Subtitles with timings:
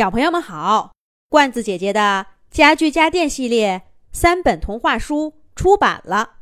[0.00, 0.92] 小朋友们好，
[1.28, 6.36] 罐子姐姐的家具家电系列三本童话书出版了，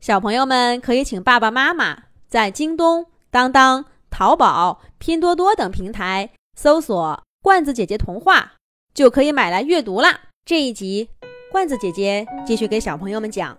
[0.00, 8.54] 小朋友们可以请爸爸妈妈在京东、当当、淘宝、拼多多等平台搜索“罐子姐姐童话”，
[8.94, 10.18] 就可以买来阅读啦。
[10.46, 11.10] 这一集，
[11.52, 13.54] 罐子姐姐继续给小朋友们讲《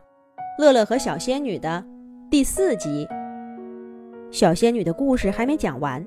[0.58, 1.86] 乐乐和小仙女》的
[2.32, 3.08] 第四集。
[4.32, 6.04] 小仙女的故事还没讲完，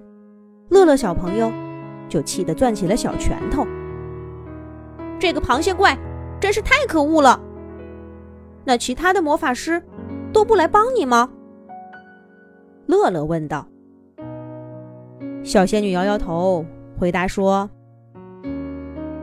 [0.68, 1.69] 乐乐小朋友。
[2.10, 3.66] 就气得攥起了小拳头。
[5.18, 5.96] 这个螃蟹怪
[6.40, 7.40] 真是太可恶了！
[8.64, 9.82] 那其他的魔法师
[10.32, 11.30] 都不来帮你吗？
[12.86, 13.66] 乐乐问道。
[15.42, 16.64] 小仙女摇摇头，
[16.98, 17.70] 回答说：“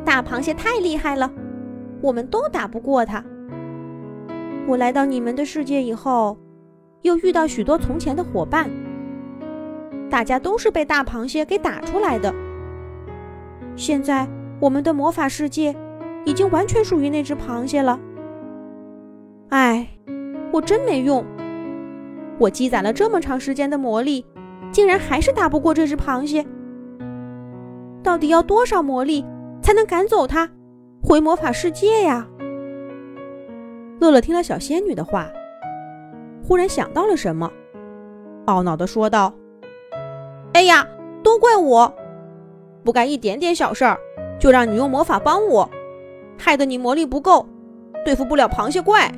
[0.06, 1.32] 大螃蟹太厉害了，
[2.02, 3.24] 我们都打不过它。
[4.68, 6.38] 我来到你们的世界以后，
[7.02, 8.70] 又遇到许多从前的伙伴，
[10.10, 12.34] 大家都是被大螃蟹给打出来的。”
[13.78, 14.28] 现在
[14.60, 15.74] 我们的魔法世界
[16.26, 17.98] 已经完全属于那只螃蟹了。
[19.50, 19.88] 哎，
[20.52, 21.24] 我真没用！
[22.40, 24.26] 我积攒了这么长时间的魔力，
[24.72, 26.46] 竟然还是打不过这只螃蟹。
[28.04, 29.24] 到底要多少魔力
[29.62, 30.50] 才能赶走它，
[31.04, 32.28] 回魔法世界呀？
[34.00, 35.30] 乐乐听了小仙女的话，
[36.44, 37.52] 忽然想到了什么，
[38.48, 39.34] 懊恼地说道
[40.54, 40.88] ：“哎呀，
[41.24, 41.94] 都怪我！”
[42.88, 44.00] 不干一点点小事儿，
[44.40, 45.70] 就让你用魔法帮我，
[46.40, 47.46] 害得你魔力不够，
[48.06, 49.12] 对付不了螃蟹怪。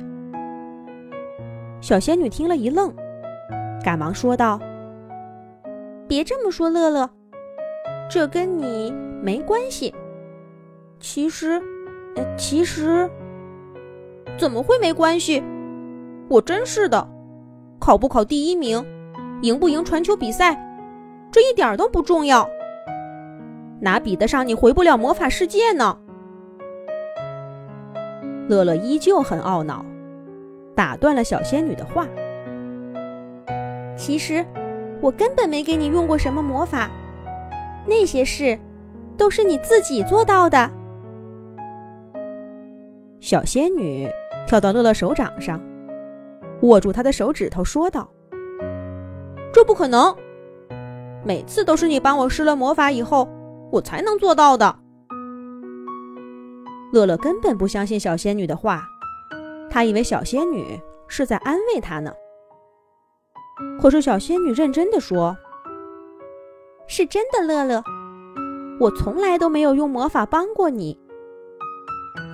[1.80, 2.92] 小仙女听了一愣，
[3.84, 4.58] 赶忙说道
[6.08, 7.08] ：“别这么说，乐乐，
[8.10, 9.94] 这跟你没关系。
[10.98, 11.62] 其实，
[12.16, 13.08] 呃，其实
[14.36, 15.40] 怎么会没关系？
[16.28, 17.08] 我真是的，
[17.78, 18.84] 考不考第一名，
[19.42, 20.60] 赢不赢传球比赛，
[21.30, 22.50] 这一点都不重要。”
[23.80, 25.96] 哪比得上你回不了魔法世界呢？
[28.48, 29.84] 乐乐依旧很懊恼，
[30.74, 32.06] 打断了小仙女的话。
[33.96, 34.44] 其实，
[35.00, 36.90] 我根本没给你用过什么魔法，
[37.86, 38.58] 那些事
[39.16, 40.70] 都是你自己做到的。
[43.20, 44.10] 小仙女
[44.46, 45.60] 跳到乐乐手掌上，
[46.62, 48.10] 握住他的手指头，说道
[49.52, 50.14] ：“这不可能，
[51.24, 53.26] 每次都是你帮我施了魔法以后。”
[53.70, 54.78] 我才能做到的。
[56.92, 58.84] 乐乐根本不相信小仙女的话，
[59.70, 62.12] 他以为小仙女是在安慰他呢。
[63.80, 65.36] 可是小仙女认真的说
[66.88, 67.82] ：“是真的，乐乐，
[68.80, 70.98] 我从来都没有用魔法帮过你。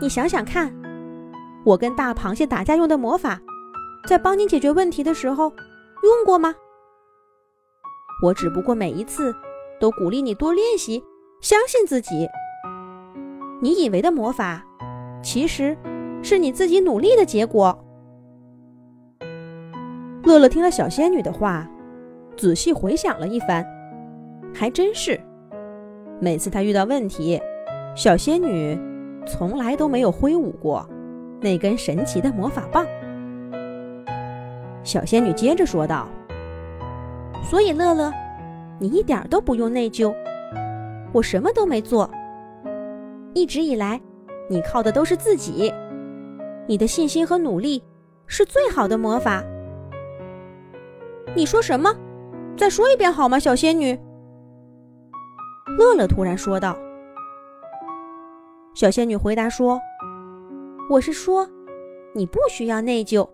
[0.01, 0.75] 你想想看，
[1.65, 3.39] 我跟大螃蟹打架用的魔法，
[4.09, 5.53] 在帮你解决问题的时候
[6.03, 6.55] 用过吗？
[8.23, 9.35] 我只不过每一次
[9.79, 11.05] 都鼓励你多练习。”
[11.41, 12.29] 相信自己。
[13.61, 14.65] 你以为的魔法，
[15.23, 15.77] 其实
[16.23, 17.79] 是你自己努力的结果。
[20.25, 21.69] 乐乐听了小仙女的话，
[22.37, 23.65] 仔细回想了一番，
[24.53, 25.21] 还真是。
[26.21, 27.41] 每次他遇到问题，
[27.95, 28.79] 小仙女
[29.27, 30.89] 从来都没有挥舞过
[31.41, 32.85] 那根神奇的魔法棒。
[34.83, 36.09] 小仙女接着说道
[37.45, 38.13] ：“所以，乐乐，
[38.81, 40.15] 你一点都不用内疚。”
[41.13, 42.11] 我什么都没做，
[43.35, 44.01] 一直以来，
[44.49, 45.73] 你靠的都是自己。
[46.67, 47.83] 你的信心和努力
[48.27, 49.43] 是最好的魔法。
[51.35, 51.95] 你说什么？
[52.57, 53.99] 再说一遍好吗，小仙女？
[55.79, 56.77] 乐乐突然说道。
[58.75, 59.81] 小仙女回答说
[60.91, 61.49] ：“我是说，
[62.15, 63.29] 你不需要内疚。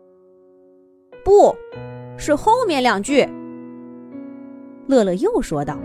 [1.24, 1.54] 不
[2.16, 3.26] 是后面两句。”
[4.86, 5.78] 乐乐又说道。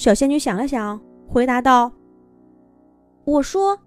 [0.00, 1.92] 小仙女想了想，回答道
[3.26, 3.82] ：“我说，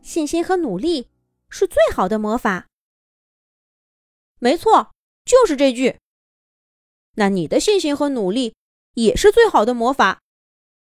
[0.00, 1.10] 信心和努力
[1.50, 2.66] 是最好的魔法。
[4.38, 4.94] 没错，
[5.26, 5.98] 就是这句。
[7.16, 8.54] 那你的信心和努力
[8.94, 10.22] 也是最好的魔法，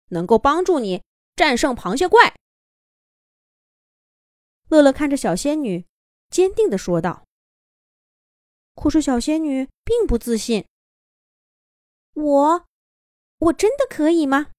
[0.09, 1.01] 能够帮助你
[1.35, 2.35] 战胜螃蟹怪。”
[4.69, 5.87] 乐乐看着小仙女，
[6.29, 7.23] 坚定的说道。
[8.75, 10.63] 可是小仙女并不自信。
[12.13, 12.65] 我，
[13.39, 14.51] 我真的可以吗？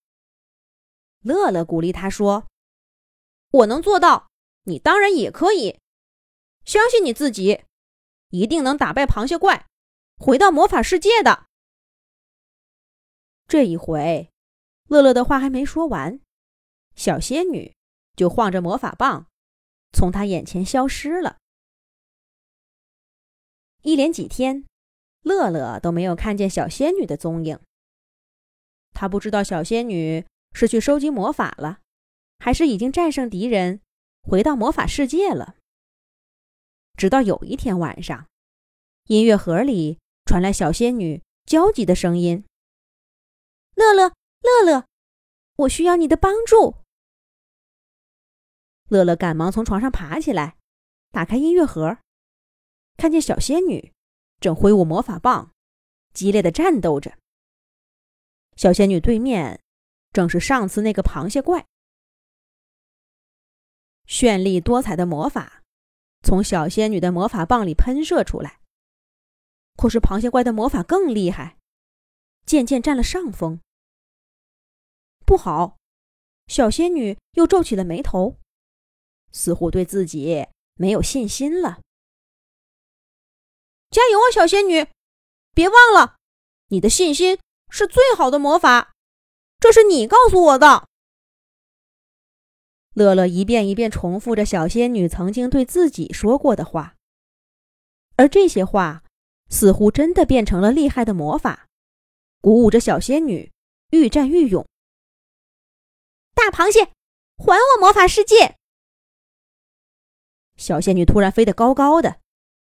[1.20, 2.48] 乐乐鼓励他说
[3.52, 4.30] ：“我能做到，
[4.64, 5.78] 你当然也可以。
[6.64, 7.64] 相信你自己，
[8.30, 9.66] 一定能打败螃蟹怪，
[10.16, 11.46] 回到魔法世界的。”
[13.46, 14.30] 这一回，
[14.88, 16.20] 乐乐的话还没说完，
[16.94, 17.74] 小仙女
[18.16, 19.26] 就晃着魔法棒
[19.92, 21.38] 从他眼前消失了。
[23.82, 24.64] 一连几天，
[25.22, 27.58] 乐乐都没有看见小仙女的踪影。
[28.92, 30.24] 他不知道小仙女。
[30.52, 31.80] 是去收集魔法了，
[32.38, 33.80] 还是已经战胜敌人，
[34.22, 35.56] 回到魔法世界了。
[36.96, 38.28] 直到有一天晚上，
[39.06, 42.44] 音乐盒里传来小仙女焦急的声音
[43.74, 44.12] ：“乐乐，
[44.42, 44.86] 乐乐，
[45.56, 46.76] 我需要你的帮助。”
[48.90, 50.56] 乐乐赶忙从床上爬起来，
[51.10, 51.98] 打开音乐盒，
[52.96, 53.92] 看见小仙女
[54.40, 55.52] 正挥舞魔法棒，
[56.12, 57.16] 激烈的战斗着。
[58.56, 59.62] 小仙女对面
[60.12, 61.66] 正是上次那个螃蟹怪，
[64.06, 65.62] 绚丽多彩的魔法
[66.22, 68.60] 从小仙女的魔法棒里喷射出来。
[69.76, 71.56] 可是螃蟹怪的魔法更厉害，
[72.44, 73.60] 渐渐占了上风。
[75.24, 75.78] 不好，
[76.48, 78.36] 小仙女又皱起了眉头。
[79.32, 81.80] 似乎对自己没有信心了。
[83.90, 84.88] 加油啊，小仙女！
[85.54, 86.16] 别忘了，
[86.68, 87.38] 你的信心
[87.70, 88.92] 是最好的魔法。
[89.60, 90.88] 这是你告诉我的。
[92.94, 96.96] 乐乐一遍一遍重复着小仙女曾经对自己说过的话，
[98.16, 99.04] 而这些话
[99.48, 101.68] 似乎真的变成了厉害的魔法，
[102.40, 103.52] 鼓舞着小仙女
[103.90, 104.66] 愈战愈勇。
[106.34, 106.92] 大螃蟹，
[107.36, 108.56] 还我魔法世界！
[110.56, 112.20] 小仙女突然飞得高高的，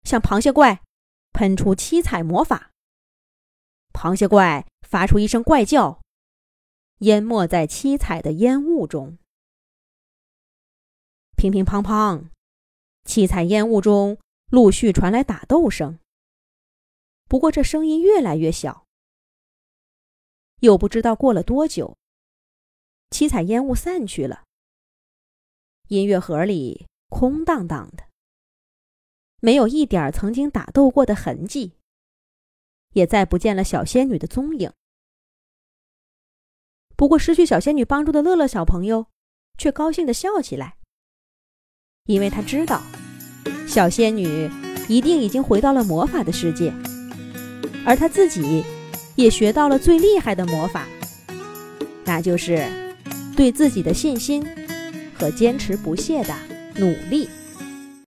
[0.03, 0.81] 向螃蟹怪
[1.31, 2.71] 喷出七彩魔法。
[3.93, 6.01] 螃蟹怪发出一声怪叫，
[7.03, 9.17] 淹没在七彩的烟雾中。
[11.37, 12.29] 乒乒乓乓，
[13.05, 14.17] 七彩烟雾中
[14.49, 15.99] 陆续传来打斗声。
[17.29, 18.85] 不过这声音越来越小。
[20.59, 21.97] 又不知道过了多久，
[23.09, 24.43] 七彩烟雾散去了。
[25.87, 26.87] 音乐盒里。
[27.09, 28.07] 空荡荡的，
[29.39, 31.73] 没有一点曾经打斗过的痕迹，
[32.93, 34.73] 也再不见了小仙女的踪影。
[37.03, 39.07] 不过，失去小仙女帮助的乐乐小朋友
[39.57, 40.75] 却高兴的笑起来，
[42.05, 42.81] 因为他知道，
[43.67, 44.49] 小仙女
[44.87, 46.73] 一定已经回到了魔法的世界，
[47.85, 48.63] 而他自己
[49.17, 50.87] 也学到了最厉害的魔法，
[52.05, 52.65] 那就是
[53.35, 54.41] 对自己的信心
[55.13, 56.33] 和坚持不懈的。
[56.77, 57.27] 努力。